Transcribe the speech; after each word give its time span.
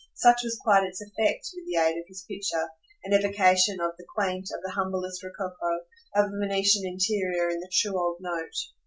Such 0.15 0.39
was 0.43 0.59
quite 0.63 0.83
its 0.83 0.99
effect, 0.99 1.51
with 1.53 1.67
the 1.67 1.75
aid 1.79 1.95
of 1.99 2.07
his 2.07 2.23
picture 2.27 2.71
an 3.03 3.13
evocation 3.13 3.79
of 3.79 3.91
the 3.99 4.05
quaint, 4.15 4.49
of 4.51 4.63
the 4.63 4.71
humblest 4.71 5.21
rococo, 5.21 5.81
of 6.15 6.25
a 6.25 6.39
Venetian 6.41 6.87
interior 6.87 7.47
in 7.49 7.59
the 7.59 7.69
true 7.71 7.95
old 7.99 8.17
note. 8.19 8.55